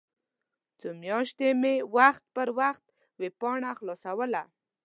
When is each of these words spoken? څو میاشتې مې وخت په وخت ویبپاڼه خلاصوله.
څو 0.79 0.89
میاشتې 1.03 1.47
مې 1.61 1.73
وخت 1.97 2.23
په 2.35 2.43
وخت 2.59 2.85
ویبپاڼه 3.21 3.69
خلاصوله. 3.79 4.43